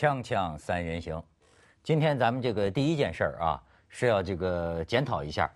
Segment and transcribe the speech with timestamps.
[0.00, 1.22] 锵锵三人行，
[1.82, 5.50] 今天咱们这个第一件事儿啊，是要这个检讨一下，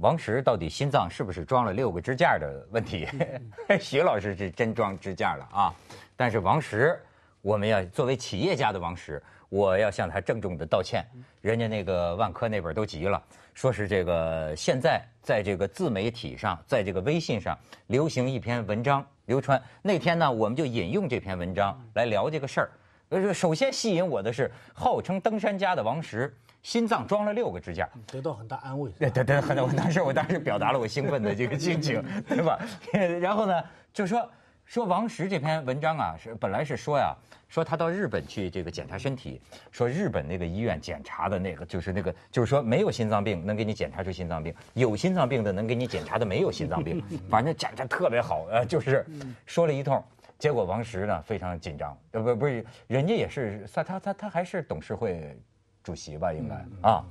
[0.00, 3.06] 王石到底心脏是不是装了六个支架的问题？
[3.80, 5.72] 徐老师是真装支架了啊，
[6.16, 7.00] 但是王石，
[7.40, 11.06] 我们要作为企业家的王石，我要向他郑重的道歉。
[11.40, 13.22] 人家那个万科那边都急了，
[13.54, 17.56] 说是这个现在在这个自媒体上，在这个微信上
[17.86, 19.62] 流行一篇文章流传。
[19.82, 22.70] 那天呢，我们就引用这篇文章来聊这个事儿。
[23.14, 28.90] 呃，首先吸引我的是号称登山家的王石，心脏装了六个支架，得到很大安慰。
[28.98, 32.58] 对对对，很我当时我当时表达了我兴奋的这个心情，对吧？
[33.20, 34.28] 然后呢，就说
[34.64, 37.14] 说王石这篇文章啊，是本来是说呀，
[37.48, 39.40] 说他到日本去这个检查身体，
[39.70, 49.06] 说日本那个医院检查的那个就是那个，就是说没有心脏病能给你检查出心脏病，有心脏病的能给你检查的没有心脏病， 反正检查特别好，呃，就是
[49.46, 50.02] 说了一通。
[50.44, 55.40] 结果王石呢非常紧张，呃不不是，人家也是他他他他还是董事会
[55.82, 56.54] 主席吧应该
[56.86, 57.02] 啊，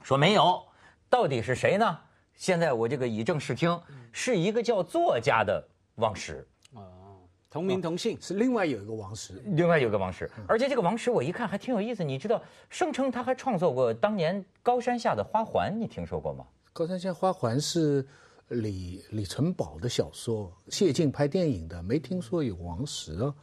[0.00, 0.62] 说没有，
[1.08, 1.98] 到底是谁呢？
[2.36, 3.76] 现在我这个以正视听，
[4.12, 5.60] 是一个叫作家的
[5.96, 6.46] 王石，
[7.50, 8.16] 同名同姓。
[8.20, 16.46] 是另外有一个王石，另外有个王石，而且这个王石我一看还挺有意思，你知道，声称他还创作过当年高山下的花环，你听说过吗？
[16.72, 18.06] 高山下花环是
[18.50, 23.34] 李李存宝的小说，谢晋拍电影的，没听说有王石啊。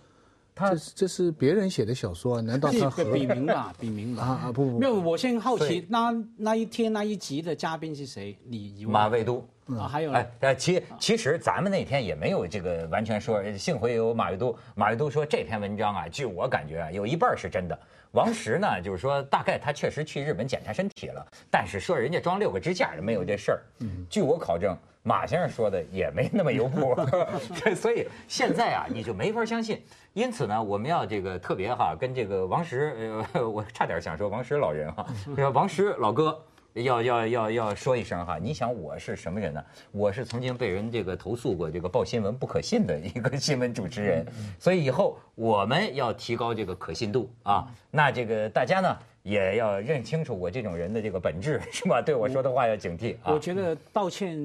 [0.53, 2.41] 他这这是别人写的小说啊？
[2.41, 4.23] 难道他和 笔名吧，笔名吧。
[4.23, 8.38] 啊啊不不没有，我先好奇，那那一天那一集的嘉宾是谁？
[8.44, 9.47] 你以为马未都。
[9.67, 17.77] 啊，还有呢哎，呃，其其实咱们那天也没有这个完全说，幸亏有马未都，马未都说这篇文章啊，据我感觉啊，有一半儿是真的。
[18.14, 23.61] 王石呢，就是说大概他确实去日本检查身体了，但是说人家装六个支架没有这事儿。
[24.09, 24.75] 据我考证，
[25.08, 26.94] 马先生说的也没那么有谱。
[27.63, 29.81] 对，所以现在啊，你就没法相信。
[30.14, 35.05] 因此呢，我们要这个特别哈，跟这个王石，呃， 我差点想说王石老人哈，
[35.36, 36.37] 说王石老哥。
[36.83, 39.65] 要要要要说一声哈，你想我是什么人呢？
[39.92, 44.23] 我是曾经被人这个投诉过这个报新闻不可信的一个新闻主持人，
[44.60, 47.67] 所以以后我们要提高这个可信度啊。
[47.89, 48.95] 那这个大家呢
[49.27, 52.02] 也要认清楚我这种人的这个本质 是吧？
[52.02, 53.39] 对我说的话要警惕啊我。
[53.39, 54.38] 觉得道歉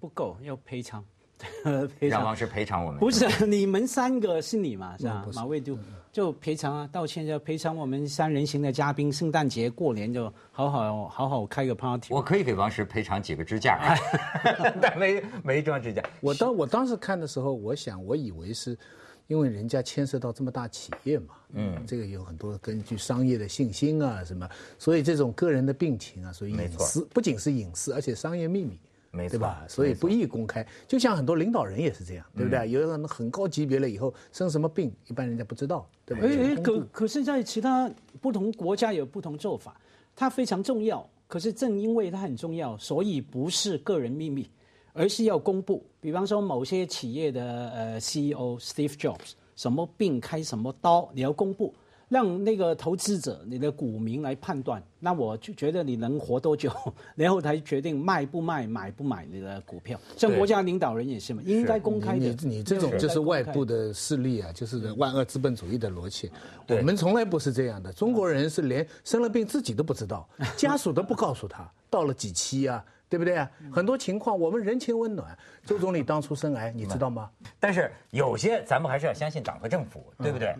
[0.00, 1.02] 不够，要赔偿。
[2.00, 2.98] 赔偿让王石赔偿我们。
[2.98, 4.96] 不是你们三个是你嘛？
[4.98, 5.76] 是吧马未都
[6.10, 12.14] 就赔偿啊，道歉就赔偿我们三人行的嘉宾，圣诞节过年就好好好好开个 party。
[12.14, 13.96] 我可以给王石赔偿几个支架，
[14.80, 16.02] 但没没装支架。
[16.20, 18.78] 我当我当时看的时候，我想我以为是，
[19.26, 24.48] 因为人家牵涉到这么大企业嘛，嗯，这个有很多根据商业的信心啊什么，
[24.78, 28.78] 所以这种个人的病情啊，所以隐私不仅是隐私，而且商业秘密。
[29.16, 29.64] 没错对吧？
[29.68, 32.68] 所以不易公开，就像很多领导人也是这样，对不对？
[32.68, 36.26] 有人很高级别了以后生什么病，一般人家不知道，对吧？
[36.26, 37.88] 哎哎，可可是，在其他
[38.20, 39.80] 不同国家有不同做法，
[40.16, 41.08] 它非常重要。
[41.28, 44.50] 可是正因为它很重要，所以不是个人秘密，
[44.94, 45.84] 而是要公布。
[46.00, 51.74] 比方说，某些企业的呃 CEO Steve Jobs 什么病开什么刀，你要公布，
[52.08, 54.82] 让那个投资者、你的股民来判断。
[55.00, 56.70] 那我就觉得你能活多久，
[57.14, 59.98] 然后才决定卖不卖、买不买你的股票。
[60.16, 62.26] 像对国家领导人也是嘛，应该公开的。
[62.26, 66.30] 你你这种就是外部的势力啊，就是万恶资本主义的逻辑。
[66.68, 73.48] 我们从来不是这样的，中国人是连生了病自己都不知道，家属都不告诉他，到了几期啊，对不对啊？
[73.72, 75.38] 很多情况我们人情温暖。
[75.64, 77.30] 周总理当初生癌，你知道吗？
[77.60, 80.52] 但是有些咱们还是要相信党和政府，对不对？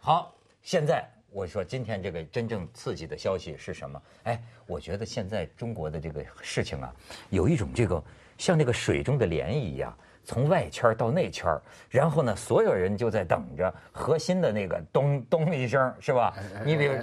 [0.00, 4.02] 好，现在我说今天这个真正刺激的消息是什么？
[4.24, 6.92] 哎，我觉得现在中国的这个事情啊，
[7.28, 8.02] 有一种这个
[8.36, 9.96] 像那个水中的涟漪一样。
[10.22, 16.36] 从外圈到内圈，然后呢，所有人就在等着核心的那个咚咚一声，是吧？
[16.62, 16.94] 你比如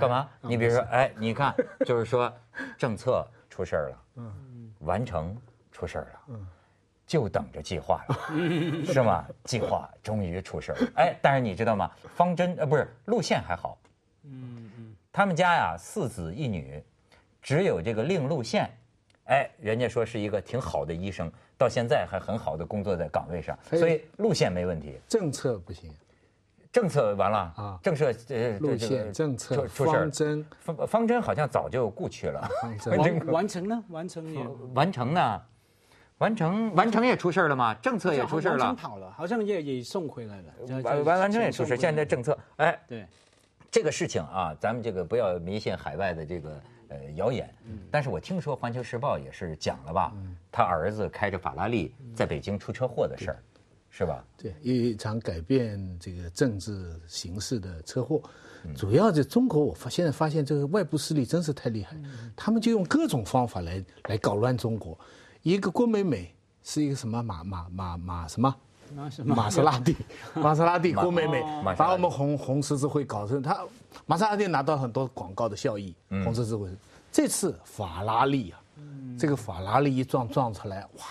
[0.00, 0.28] 干嘛？
[0.40, 2.32] 你比如说，哎，你看，就是说
[2.78, 4.02] 政策出事儿了，
[4.80, 5.36] 完成
[5.72, 6.38] 出事儿了，
[7.06, 8.16] 就等着计划了，
[8.92, 9.24] 是吗？
[9.44, 11.90] 计划终于出事儿了， 哎，但是你知道吗？
[12.14, 13.78] 方针呃不是路线还好，
[14.24, 16.82] 嗯嗯，他们家呀四子一女，
[17.42, 18.70] 只有这个令路线，
[19.24, 23.78] 哎，人家说是一个挺好的医生，到现在还很好的工作在岗位上，哎。
[23.78, 25.90] 所以路线没问题，政策不行，
[26.70, 32.48] 政策完了啊政策呃路这这个线、政策、出出事方针，方方针好像早就故去了，
[32.80, 33.84] 方针 完完成呢？
[33.88, 35.42] 完成也完成呢，
[36.18, 37.74] 完成完成也出事儿了吗？
[37.74, 40.82] 政策也出事儿了，跑了，好像也也送回来了。
[40.82, 42.78] 完完完成也出事，现在政策哎。
[42.86, 43.06] 对，
[43.70, 47.48] 这个事情啊，咱们这个不要迷信海外的这个呃谣言。
[47.90, 50.12] 但是我听说《环球时报》也是讲了吧，
[50.50, 53.42] 他儿子开着法拉利在北京出车祸的事儿。
[53.90, 54.24] 是吧？
[54.36, 58.22] 对，一场改变这个政治形势的车祸，
[58.76, 61.96] 主要在中国，我发现在发现这个外部势力真是太厉害，
[62.36, 64.98] 他们就用各种方法来来搞乱中国。
[65.42, 68.54] 一个郭美美是一个什么马马马马什么？
[69.24, 69.94] 玛莎拉蒂，
[70.34, 71.42] 玛莎拉蒂，郭美美
[71.76, 73.62] 把我们红红十字会搞成他，
[74.06, 76.70] 玛莎拉蒂拿到很多广告的效益，红十字会。
[77.12, 78.60] 这次法拉利啊，
[79.18, 81.04] 这个法拉利一撞撞出来，哇，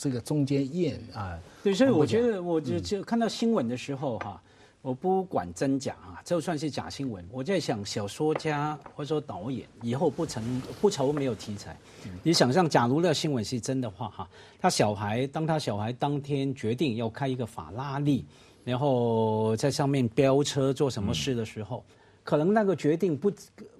[0.00, 1.38] 这个中间验啊。
[1.62, 4.40] 对，所以我觉得，我就就看到新闻的时候哈。
[4.82, 10.42] 我不管真假啊，就算是假新闻，我在想，小说家或者说导演以后不成
[10.80, 11.76] 不愁没有题材。
[12.22, 18.24] 你想象，假如那新闻是真的话哈，他小孩当他小孩当天决定要开一个法拉利，
[18.64, 21.84] 然后在上面飙车做什么事的时候，
[22.24, 23.30] 可能那个决定不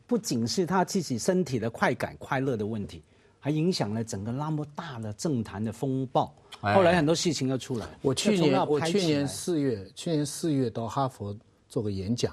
[0.06, 3.02] 不仅是他自己身体的快感快乐的问题。
[3.40, 7.88] 还影响了整个那么大的政坛的风暴，后来很多事情要出来。
[8.02, 11.34] 我去年我去年四月，去年四月到哈佛
[11.69, 12.32] 做个演讲，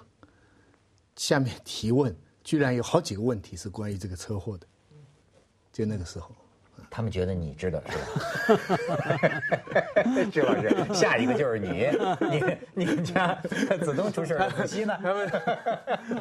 [1.16, 2.14] 下面提问
[2.44, 4.68] 居然有好几个问题是关于这个车祸的，
[5.72, 6.30] 就那个时候。
[6.90, 8.04] 他们觉得你知道是吧？
[10.32, 11.88] 朱老师，下一个就是你，
[12.32, 13.34] 你你们家
[13.82, 14.98] 子东出事了，可惜呢？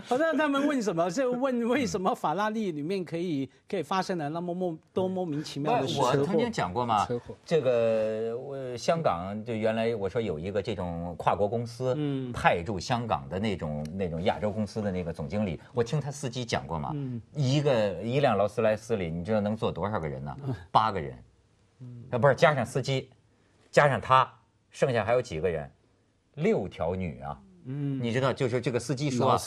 [0.04, 1.10] 好像他们问什么？
[1.10, 5.98] 就问为什么法拉利里面可以可以发生了那么莫多莫名其妙的事？
[6.00, 7.06] 我曾经讲过嘛，
[7.44, 16.94] 这个我香港就原来我说有一个这种跨国公司，嗯，派驻香港的那种那种亚洲公司的那个总经理，我听他司机讲过嘛，
[17.32, 20.36] 一个一辆劳斯莱斯里，你知道能坐多少个人呢？
[20.70, 21.16] 八个人，
[22.10, 23.10] 啊，不是加上司机，
[23.70, 24.30] 加上他，
[24.70, 25.70] 剩下还有几个人？
[26.34, 27.40] 六条女啊！
[27.64, 29.38] 嗯，你知道，就是这个司机说，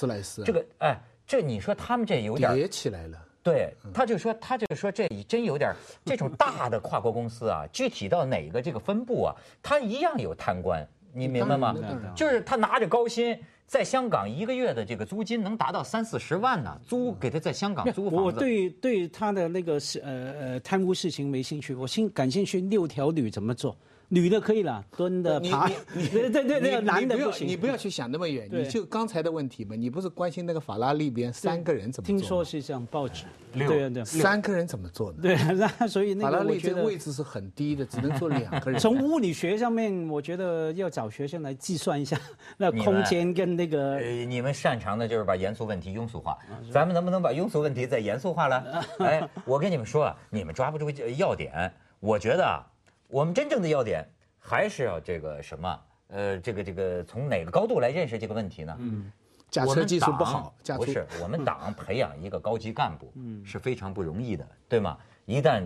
[0.44, 3.18] 这个哎，这你说他们这有点叠起来了。
[3.44, 5.74] 对，他就说，他就说这真有点
[6.04, 11.75] 这种大的跨国公司啊，具体到哪个这个分部啊，他一样有贪官，你明白吗？
[12.16, 13.40] 就是他拿着高薪。
[13.69, 18.25] 在香港一个月的这个租金能达到三四十万呢，租给他在香港租房子。
[18.25, 23.77] 我对对他的那个是呃呃贪污事情没兴趣，我兴感兴趣六条女怎么做。
[24.10, 27.48] 女的可以了，蹲的爬， 对对对，男的不行。
[27.48, 29.76] 你不要去想那么远，你就刚才的问题嘛。
[29.76, 32.18] 你不是关心那个法拉利边三个人怎么做？
[32.18, 33.26] 听说是这样，报纸。
[33.54, 35.20] 对对，三个人怎么做呢？
[35.22, 38.80] 对， 那所以那个法拉利这个位置是很低的，只能坐两个人。
[38.80, 42.20] 从物理学上面，我觉得要找学生来计算一下
[42.58, 43.96] 那空间跟那个。
[43.98, 46.36] 呃，你们擅长的就是把严肃问题庸俗化，
[46.72, 48.84] 咱们能不能把庸俗问题再严肃化了？
[49.00, 52.66] 哎，我跟你们说啊，你们抓不住要点，我觉得啊。
[53.10, 54.08] 我们真正的要点
[54.38, 55.82] 还是要这个什么？
[56.10, 58.76] 呃，这个这个从哪个高度来认识这个问题呢？
[58.80, 59.12] 嗯，
[59.50, 63.12] 驾车技术不好，不是我们党培养一个高级干部
[63.44, 64.98] 是非常不容易的，对吗？
[65.26, 65.64] 一旦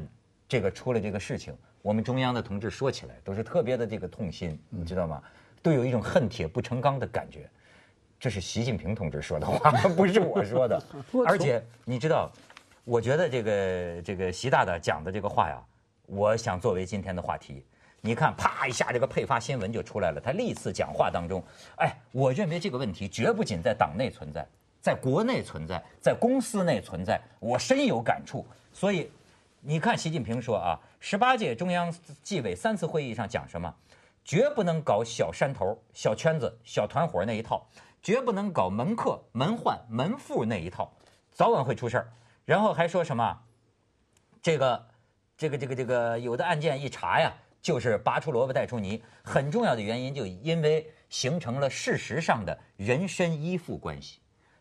[0.47, 5.21] 这个出了这个事情，我们中央的同志说起来都是特别的这个痛心，你知道吗？
[5.61, 7.49] 都有一种恨铁不成钢的感觉。
[8.19, 10.81] 这是习近平同志说的话， 不是我说的。
[11.27, 12.31] 而且你知道，
[12.85, 15.61] 我觉得这个这个习大大讲的这个话呀。
[16.05, 17.65] 我想作为今天的话题，
[18.01, 20.19] 你看，啪一下，这个配发新闻就出来了。
[20.19, 21.41] 他历次讲话当中，
[21.77, 24.45] 哎，我认为这个问题绝不仅在党内存在，
[24.81, 28.45] 在国内存在，在公司内存在，我深有感触。
[28.73, 29.09] 所以，
[29.61, 31.89] 你看，习近平说啊，十八届中央
[32.21, 33.73] 纪委三次会议上讲什么，
[34.25, 37.65] 绝不能搞小山头、小圈子、小团伙那一套，
[38.01, 40.91] 绝不能搞门客、门患、门户那一套，
[41.31, 42.11] 早晚会出事儿。
[42.43, 43.39] 然后还说什么，
[44.41, 44.91] 这个。
[45.37, 49.01] 这个这个这个有的案件一查呀，就是拔出萝卜带出泥。
[49.23, 54.19] 很重要的原因就因为形成了事实上的人身依附关系，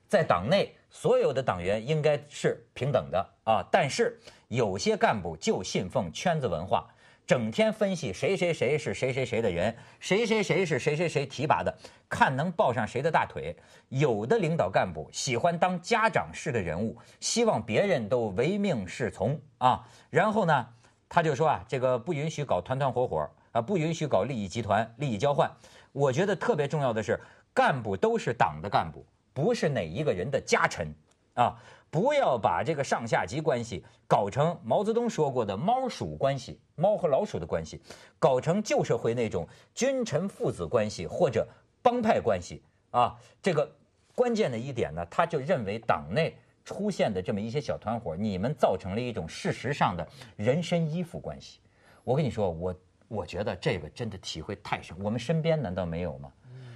[0.08, 6.88] 在党内所有的党员应该是平等的啊，但是有些干部就信奉圈子文化。
[7.24, 11.74] 整天分析谁谁谁是谁谁谁的人，谁谁谁是谁谁谁提拔的，
[12.08, 13.56] 看能抱上谁的大腿。
[13.88, 19.86] 有的领导干部喜欢当家长式的人物，希望别人都唯命是从啊。
[20.10, 20.66] 然后呢，
[21.08, 25.50] 他就说啊，这个不允许搞团团伙伙啊，不允许搞利益集团、利益交换。
[25.92, 27.18] 我觉得特别重要的是，
[27.54, 30.92] 干部都是党的干部，不是哪一个人的家臣
[31.34, 31.56] 啊。
[31.90, 37.80] 不要把这个上下级关系搞成毛泽东说过的猫鼠关系，猫和老鼠的关系，
[38.18, 41.46] 搞成旧社会那种君臣父子关系或者
[41.82, 43.18] 帮派关系啊。
[43.40, 43.70] 这个
[44.14, 51.60] 关键的一点呢，他就认为党内出现的这么一些小团伙，你们造成了一种事实上的人身依附关系。
[52.04, 52.74] 我跟你说，我
[53.08, 54.96] 我觉得这个真的体会太深。
[55.02, 56.32] 我们身边难道没有吗？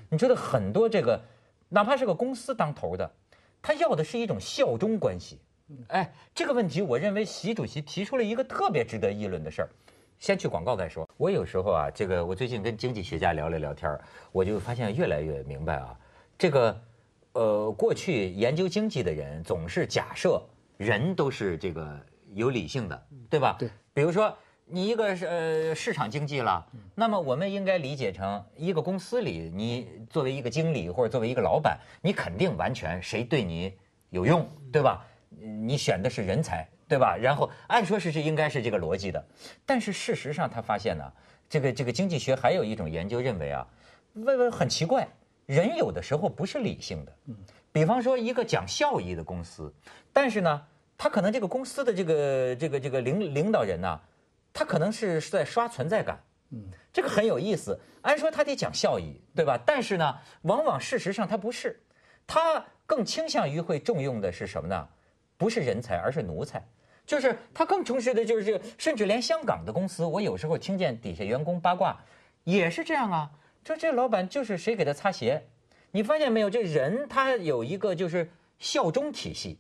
[0.09, 1.21] 你觉得很多这个，
[1.69, 3.11] 哪怕是个公司当头的。
[3.61, 5.41] 他要的是一种效忠关系，
[5.89, 9.69] 哎，这个问题，我认为习主席提出了一个特别值得议论的事儿，
[10.19, 11.09] 先去广告再说。
[11.17, 13.99] 我有时候啊，这个我最近跟经济学家聊了聊天
[14.31, 15.99] 我就发现越来越明白啊，
[16.39, 16.81] 这个，
[17.33, 20.41] 呃，过去研究经济的人总是假设
[20.77, 21.99] 人都是这个
[22.35, 23.57] 有理性的，对吧？
[23.59, 23.69] 对。
[23.93, 24.33] 比如说
[24.67, 33.73] 你一个是呃市场经济了，那么我们应该理解成一个公司里，你作为一个经理或者作为一个老板，你肯定完全谁对你
[34.11, 35.05] 有用，对吧？
[35.30, 36.68] 你选的是人才。
[36.88, 37.16] 对吧？
[37.21, 39.21] 然后按说是是应该是这个逻辑的，
[39.64, 41.12] 但是事实上他发现呢，
[41.49, 43.66] 这个这个经济学还有一种研究认为啊，
[44.12, 45.04] 问问很奇怪，
[45.47, 47.12] 人有的时候不是理性的。
[47.26, 47.35] 嗯，
[47.73, 49.75] 比方说一个讲效益的公司，
[50.12, 50.62] 但是呢，
[50.97, 54.00] 他可能这个公司的这个这个这个领领导人呢，
[54.52, 56.23] 他可能是是在刷存在感。
[56.50, 57.76] 嗯，这个很有意思。
[58.02, 59.61] 按说他得讲效益，对吧？
[59.66, 61.83] 但是呢，往往事实上他不是，
[62.28, 64.88] 他更倾向于会重用的是什么呢？
[65.37, 66.62] 不是人才，而是奴才。
[67.07, 71.97] 就是他更充实的就是这个，甚至连香港的公司，我有时候听见底下员工八卦，
[72.45, 73.31] 也是这样啊。
[73.64, 75.43] 说这老板就是谁给他擦鞋，
[75.90, 76.50] 你发现没有？
[76.50, 78.28] 这人他有一个就是
[78.59, 79.59] 效忠体系。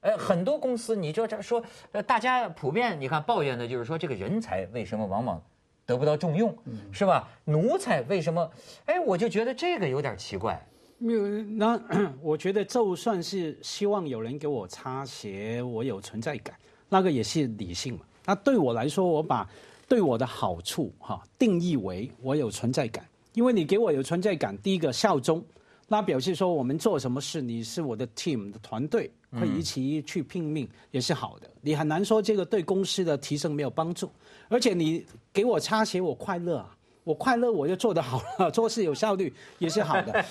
[0.00, 5.42] 呃，很多公司，你知道这说，呃，大家普遍你看抱怨的就是说，这个人才为什么往往
[5.86, 6.54] 得不到重用，
[6.92, 7.28] 是吧？
[7.44, 8.50] 奴才为什么？
[8.84, 10.60] 哎，我就觉得这个有点奇怪。
[11.04, 11.78] 没有，那
[12.22, 16.56] 我觉得就算是希望有人给我擦鞋，我有存在感。
[16.88, 18.00] 那个也是理性嘛？
[18.24, 19.46] 那对我来说，我把
[19.86, 25.44] 对我的好处哈定义为我有存在感，因为你给我有存在感，第一个效忠，
[25.88, 31.50] 那表示说我们做什么事，你是我的 team 的团队，会一起去拼命，也是好的。
[31.60, 34.10] 你很难说这个对公司的提升没有帮助，
[34.48, 40.24] 而且你给我擦鞋，我快乐啊，我快乐我就做得好了，做事有效率也是好的。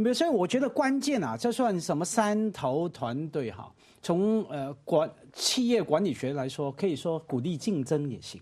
[0.00, 3.68] 没所以我觉得关键啊，这算什么三头团队哈？
[4.00, 8.40] 从呃管企业管理学来说，可以说鼓励竞争也行。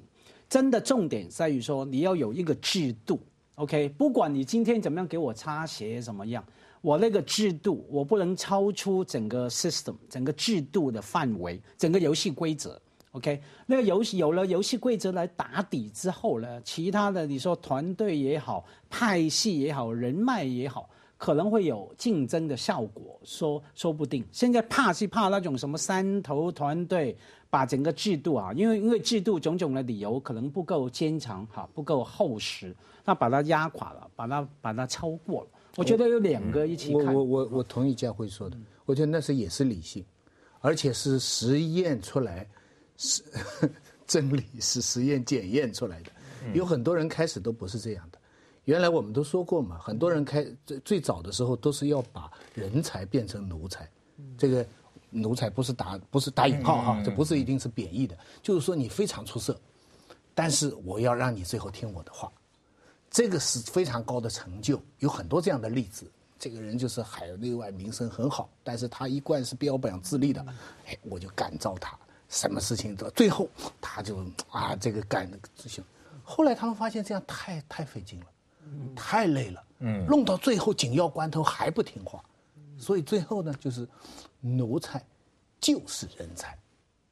[0.50, 3.18] 真的重点在于说，你要有一个制度
[3.54, 3.88] ，OK？
[3.96, 6.44] 不管你今天怎么样给我擦鞋怎么样，
[6.82, 12.78] 我那个制度我不能超出整个 system 整个制度的范围，整个游戏规则
[13.12, 13.40] ，OK？
[13.64, 20.90] 那个游戏有了游戏规则来打底之后呢，其他的你说团队也好，派系也好，人脉也好。
[21.18, 24.24] 可能会有竞争的效果，说说不定。
[24.32, 27.16] 现在怕是怕那种什么三头团队
[27.48, 35.48] 把整个制度啊，因为因为制度种种的理由可能不够坚强哈，不够厚实，那把它压垮了，把它把它超过了。
[35.76, 37.14] 我觉得有两个一起看。
[37.14, 40.04] 我我我我同意佳慧说的，我觉得那是也是理性，
[40.60, 42.46] 而且是实验出来，
[42.96, 43.22] 是
[44.06, 46.10] 真理是实验检验出来的。
[46.54, 48.15] 有很多人开始都不是这样的。
[48.66, 53.88] 原来我们都说过嘛，很多人开最最早的时候都是要把人才变成奴才，
[54.36, 54.66] 这个
[55.08, 59.56] 奴才不是打不是打引号哈，这不是一定是贬义的，就是说你非常出色，
[60.34, 62.30] 但是我要让你最后听我的话，
[63.08, 66.04] 这个是非常高的成就，有很多这样的例子。
[66.36, 70.44] 这个人就是海内外名声很好，但是他一贯是标榜自立的，
[70.86, 71.96] 哎，我就感召他，
[72.28, 73.48] 什么事情都最后
[73.80, 74.18] 他就
[74.50, 75.82] 啊这个干执行，
[76.24, 78.26] 后来他们发现这样太太费劲了。
[78.94, 82.24] 太累了，嗯，弄到最后紧要关头还不听话，
[82.78, 83.86] 所以最后呢，就是
[84.40, 85.04] 奴才
[85.60, 86.58] 就是人才，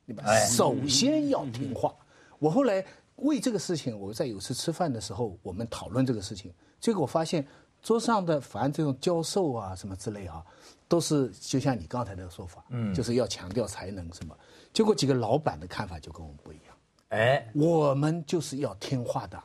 [0.06, 0.24] 对吧？
[0.46, 1.94] 首先要听话。
[2.38, 2.84] 我后来
[3.16, 7.46] 为这个事情，我在有次吃饭的时候，我们讨论这个事情，结果我发现
[7.82, 10.44] 桌上的凡这种教授啊什么之类啊，
[10.88, 14.36] 都是就像你刚才那个说法，嗯，就是要强调才能什么。
[14.72, 16.76] 结果几个老板的看法就跟我们不一样，
[17.10, 19.42] 哎，我们就是要听话的。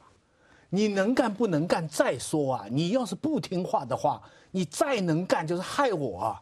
[0.70, 2.66] 你能干不能干再说啊！
[2.70, 4.22] 你要是不听话的话，
[4.52, 6.42] 你再能干就是害我，啊！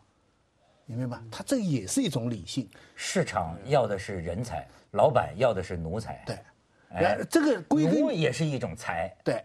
[0.86, 1.24] 你明白吗？
[1.32, 2.70] 他这也是一种理性。
[2.96, 6.24] 市场要的是人才，老板要的是奴才。
[6.26, 6.40] 对，
[6.90, 9.14] 哎，这个归奴也是一种才。
[9.24, 9.44] 对，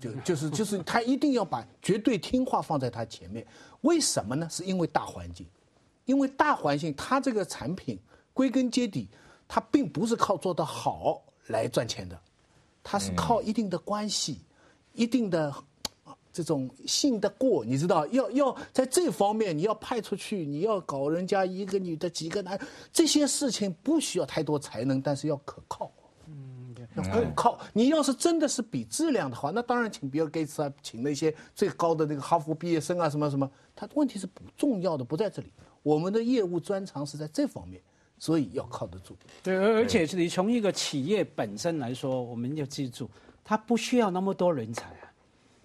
[0.00, 3.46] 就就是就是他一定要把绝对听话放在他前面。
[3.80, 4.48] 为什么呢？
[4.50, 5.46] 是因为大环境，
[6.04, 7.98] 因为大环境，他这个产品
[8.32, 9.08] 归根结底，
[9.46, 12.18] 他并不是靠做得好来赚钱的。
[12.84, 14.42] 他是靠一定的关系，
[14.92, 15.52] 一定的
[16.30, 22.60] 这种信得过，你知道，要要在这方面你要派出去，你要搞人家一个女的几个男，
[22.92, 25.90] 这些事情不需要太多才能，但是要可靠，
[26.26, 27.58] 嗯，要可靠。
[27.72, 33.50] 你要是真的是比质量的话，那当然请比尔盖茨啊，请那些最高的那个哈佛毕业生啊，什么什么。
[33.74, 35.50] 他问题是不重要的，不在这里。
[35.82, 37.80] 我们的业务专长是在这方面。
[38.24, 43.06] 所以要靠得住，对，而而且你从一个企业本身来说，我们要记住，
[43.44, 45.12] 它不需要那么多人才啊。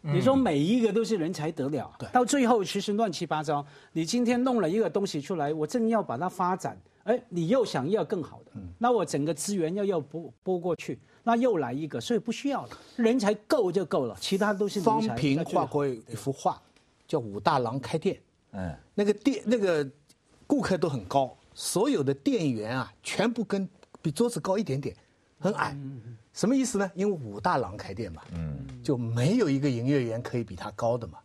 [0.01, 3.65] 你说每一个都是人才得了，到最后其实乱七八糟。
[3.93, 16.61] 你今天弄了一个东西出来，我正要把它发展，哎，你又想要更好的，那我整个资源要要拨拨过去，那又来一个，所以不需要了，人才够就够了，其他都是方平画过一幅画，
[17.07, 18.19] 叫武大郎开店。
[18.51, 19.89] 嗯，那个店那个
[20.45, 23.67] 顾客都很高，所有的店员啊，全部跟
[24.01, 24.95] 比桌子高一点点，
[25.37, 25.77] 很矮。
[26.31, 26.89] 什么意思呢？
[26.95, 31.19] 因为武大郎开店嘛，嗯，就没有一个营业员可以比他高的嘛。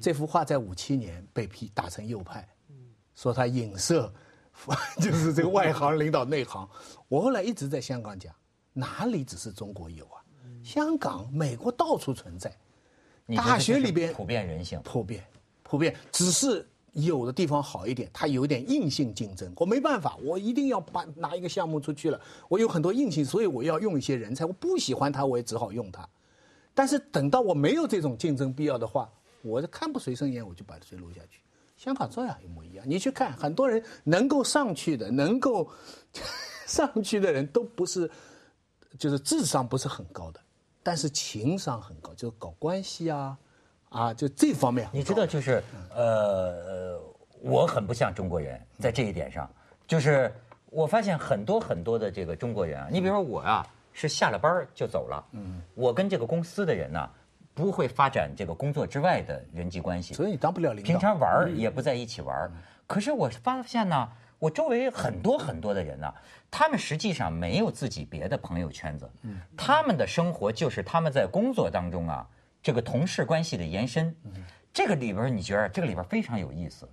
[0.00, 2.48] 这幅画在五七年被批打成右派，
[3.14, 4.12] 说他影射，
[5.00, 6.68] 就是这个外行领导内行。
[7.06, 8.34] 我后来一直在香港讲，
[8.72, 10.18] 哪里只是中国有啊？
[10.64, 12.52] 香港、美国到处存在，
[13.36, 15.24] 大学里边普遍人性，普遍。
[15.62, 19.52] 普遍只是有的地方好一点，它有点硬性竞争。
[19.56, 22.20] 我没办法，我一定要把拿一个项目出去了。
[22.48, 24.44] 我有很多硬性，所以我要用一些人才。
[24.44, 26.08] 我不喜欢他，我也只好用他。
[26.74, 29.10] 但是等到我没有这种竞争必要的话，
[29.42, 31.40] 我就看不随身眼，我就把谁录下去。
[31.76, 32.84] 香港这样一模一样。
[32.88, 35.70] 你去看，很多人能够上去的，能够
[36.66, 38.10] 上去的人都不是，
[38.98, 40.40] 就是智商不是很高的，
[40.82, 43.38] 但是情商很高，就是搞关系啊。
[43.90, 45.62] 啊，就这方面，你知道，就是
[45.94, 46.96] 呃，
[47.42, 49.50] 我很不像中国人，在这一点上，
[49.86, 50.32] 就是
[50.70, 57.10] 我发现很多很多的这个中国人啊，你比如说我啊，是下了班就走了，嗯，我跟这个公司的人呢，
[57.52, 62.48] 不会发展这个工作之外的人际关系，所以你当不了领导，平常玩也不在一起玩，
[62.86, 66.14] 可是我发现呢，我周围很多很多的人呢，
[66.48, 72.24] 他们实际上没有自己别的朋友圈子，嗯，他们的生活就是他们在工作当中啊。
[72.62, 74.14] 这个同事关系的延伸，
[74.72, 76.88] 这个里边你觉得这个里边非常有意思。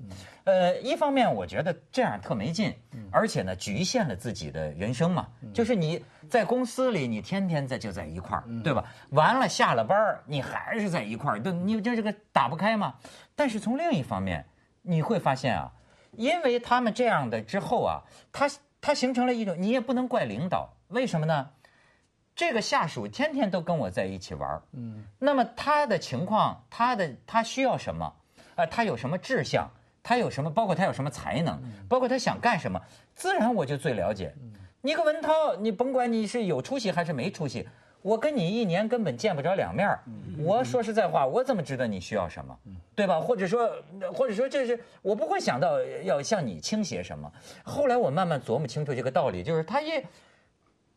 [0.46, 2.74] 呃，一方面我觉得这样特没劲，
[3.12, 5.28] 而且呢局限了自己的人生嘛。
[5.54, 8.84] 就是你在公司里，你天天在就在一块儿，对吧？
[9.10, 12.96] 完了下了班你还是在一块儿，都你就这个打不开嘛。
[13.36, 14.46] 但是从另一方面，
[14.82, 15.72] 你会发现啊，
[16.14, 18.50] 因为他们这样的之后啊，他
[18.82, 21.50] 他形成了一种，你也不能怪领导，为什么呢？
[22.38, 28.14] 这个下属天天都跟我在一起玩嗯，那么他的情况，他的他需要什么？
[28.54, 29.68] 呃，他有什么志向？
[30.04, 30.48] 他有什么？
[30.48, 31.60] 包括他有什么才能？
[31.90, 32.80] 包括他想干什么？
[33.16, 34.32] 自然我就最了解。
[34.82, 37.68] 你个文涛，你甭管你是有出息还是没出息，
[38.04, 39.98] 我跟你一年根本见不着两面
[40.38, 42.56] 我说实在话，我怎么知道你需要什么？
[42.94, 43.20] 对吧？
[43.20, 43.68] 或者说，
[44.14, 47.32] 或者说这是我不会想到要向你倾斜什么。
[47.64, 50.06] 后来我慢慢琢磨清楚这个道理，就是他也。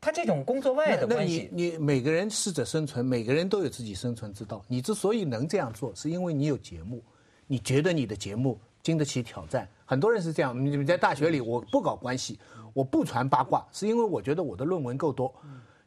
[0.01, 4.65] 他这种工作外的关系，你你每个人适者生存，每个人都有自己生存之道。
[4.67, 7.03] 你之所以能这样做，是因为你有节目，
[7.47, 9.69] 你觉得你的节目经得起挑战。
[9.85, 12.39] 很多人是这样，你在大学里，我不搞关系，
[12.73, 15.31] 我不传八卦，是因为我觉得我的论文够多。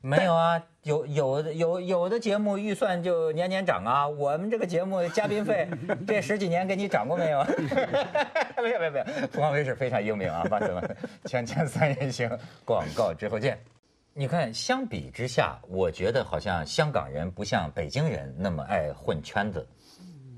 [0.06, 4.06] 没有啊，有有的有有的节目预算就年年涨啊。
[4.06, 5.67] 我们这个节目嘉宾费
[6.06, 7.41] 这十几年给你涨过没有？
[8.62, 9.06] 没有没有没有。
[9.32, 10.82] 凤凰卫视非常英明啊，把什么
[11.23, 12.30] 锵锵三人行
[12.65, 13.58] 广告之后见。
[14.15, 19.67] 你看，相比之下，我觉得好像香港人不像北京人那么爱混圈子，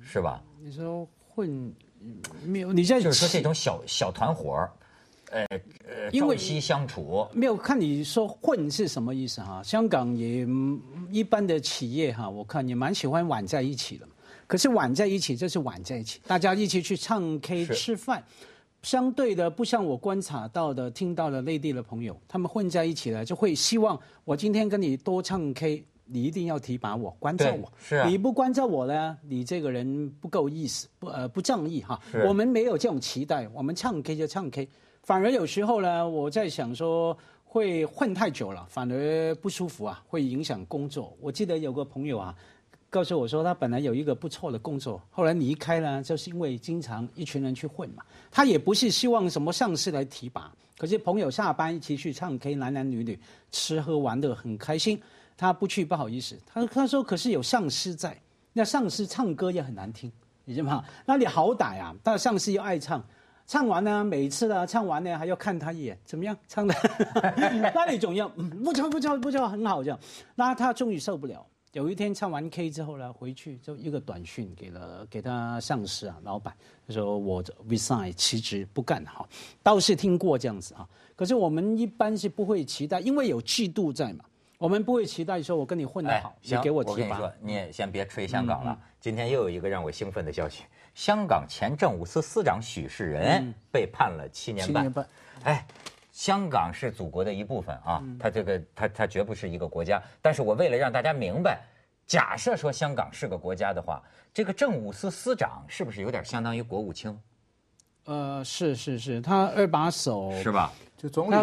[0.01, 0.41] 是吧？
[0.61, 1.73] 你说混
[2.45, 2.71] 没有？
[2.71, 4.65] 你在就是说这种小小团伙
[5.29, 5.45] 呃
[5.85, 7.27] 呃，朝夕相处。
[7.33, 9.61] 没有看你说混是什么意思哈？
[9.61, 10.47] 香港也
[11.11, 14.07] 一般的企业哈，我看也蛮喜欢玩在一起的。
[14.47, 18.23] 可是玩在一起就是玩在一起，大家一起去唱 K 吃饭。
[18.85, 27.73] 相对的，不像我观察到的、听到的内地的朋友，他们混在一起了，就会希望我今天跟你多唱 K，你一定要提拔我、关照我。
[27.79, 31.99] 是啊，你不关照我呢，你这个人不够意思，不呃不仗义哈。
[32.27, 34.69] 我们没有这种期待，我们唱 K 就唱 K。
[35.01, 41.11] 反而有时候呢，我在想说，会混太久了，反而不舒服啊，会影响工作。
[41.19, 42.35] 我记得有个朋友啊。
[42.89, 48.03] 告诉我说，他本来有一个不错的工作，后来离开了，就是因为经常一群人去混嘛。
[48.31, 53.19] 他也不是希望什么上司来提拔，可是朋友下班一起去唱 K，男男女女
[53.51, 55.01] 吃喝玩的很开心，
[55.35, 56.37] 他不去不好意思。
[56.45, 58.17] 他他说，可是有上司在，
[58.53, 60.09] 那上司唱歌也很难听，
[60.45, 60.85] 你知道吗？
[61.05, 63.03] 那你好歹啊，但上司又爱唱，
[63.45, 66.37] 唱完呢，每次呢唱完呢还要看他一眼，怎么样？
[66.47, 66.73] 唱的，
[67.75, 69.99] 那你总要不错不错不错，很好这样。
[70.35, 71.45] 那他终于受不了。
[71.75, 76.55] 有一天唱完 K 之后呢，回去就一个短讯给了给他上司啊，老板，
[76.87, 79.27] 他说我 resign 辞职不干哈，
[79.61, 80.87] 倒是听过这样子哈。
[81.17, 84.23] 可是我们一般是不会期待，因为有制度在嘛，
[84.57, 86.93] 我们不会期待说我跟你混得好，你给我提拔。
[86.93, 88.79] 我跟你说，你也先别吹香港了。
[89.01, 94.81] 今天又有一个让我兴奋的消息，香港前政务司司长许世仁被判了七年半。
[94.81, 95.09] 七年半，
[95.43, 95.67] 哎。
[96.15, 100.01] 香港是祖国的一部分啊，它这个它它绝不是一个国家。
[100.21, 101.61] 但是我为了让大家明白，
[102.07, 104.01] 假设说香港是个国家的话，
[104.33, 107.19] 这个政务司司长是不是有点相当于国务卿？
[108.05, 110.71] 呃，是是是，他二把手是吧？
[110.95, 111.35] 就总理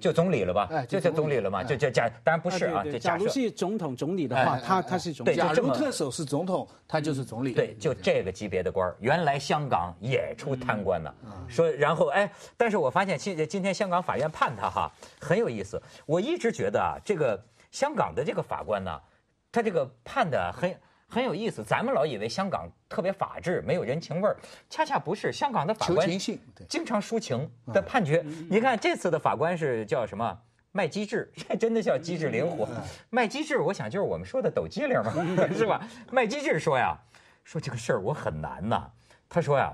[0.00, 0.68] 就总理了吧？
[0.70, 1.62] 哎就就总理了嘛？
[1.64, 5.40] 就就假当然不是啊，假如是总统总理的话，哎他他是总对理。
[5.40, 7.52] 假如特首是总统，他就是总理。
[7.52, 11.14] 对，就这个级别的官儿，原来香港也出贪官呢。
[11.24, 15.80] 嗯说，然后哎，但是我发现今今天香港法院判他哈很有意思。
[16.06, 19.00] 我一直觉得啊，这个香港的这个法官呢，
[19.50, 20.74] 他这个判的很
[21.14, 21.62] 很有意思。
[21.62, 24.36] 咱们老以为香港特别法治，没有人情味儿，
[24.68, 25.32] 恰恰不是。
[25.32, 28.24] 香港的法官性经常抒情的判决。
[28.50, 30.36] 你看这次的法官是叫什么？
[30.72, 32.68] 麦机智，这 真的叫机智灵活。
[33.10, 35.12] 麦机智，我想就是我们说的抖机灵嘛，
[35.56, 35.80] 是吧？
[36.10, 36.98] 麦机智说呀，
[37.44, 38.90] 说这个事儿我很难呐。
[39.28, 39.72] 他说呀，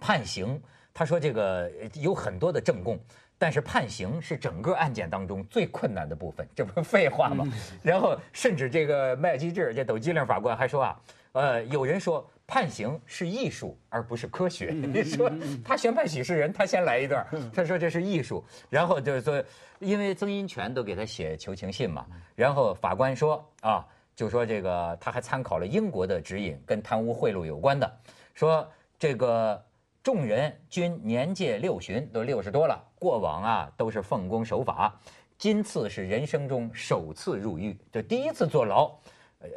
[0.00, 0.62] 判刑，
[0.94, 2.96] 他说这个有很多的证供，
[3.38, 7.46] 但是判刑是整个案件当中最困难的部分，这不是废话吗？
[7.82, 11.00] 然后甚至这个麦基治这抖机灵法官还说啊，
[11.32, 14.70] 呃，有人说判刑是艺术而不是科学。
[14.70, 15.30] 你 说
[15.64, 19.42] 他宣判许事人，他先来一段，他说这是艺术，然后就是说，
[19.80, 28.00] 因为曾荫权都给他写求情信嘛，然后法官说啊，就说这个他还参考了英国的指引，跟贪污贿赂有关的，
[28.32, 28.66] 说
[28.98, 29.62] 这个
[30.06, 34.96] 众人均年届六旬，都六十多了，过往啊都是奉公守法，
[35.36, 38.88] 今次是人生中首次入狱，就第一次坐牢。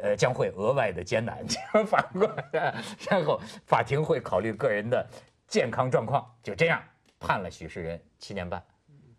[0.02, 1.38] 呃，将会额外的艰难。
[1.86, 2.28] 法官，
[3.08, 5.06] 然后法庭会考虑个人的
[5.46, 6.82] 健康状况，就这样
[7.20, 8.60] 判了许世仁七年半。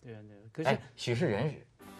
[0.04, 1.56] 对啊对，可是哎，许世仁是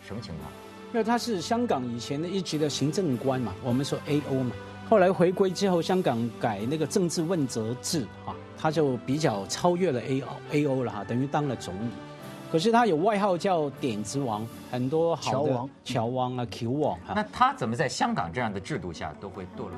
[0.06, 0.52] 什么情况？
[0.92, 4.54] 因为他是香港以前的一级的行政官嘛，我们说 A O 嘛。
[4.92, 11.92] 后来回归之后，香港改那个政治问责制哈，他就比较超越了 A O A O 了哈，等于当了总理。
[12.52, 17.14] 可是他有外号叫点子王，很多好的乔王乔王啊、Q 王啊。
[17.16, 19.72] 那他怎么在香港这样的制度下都会堕落？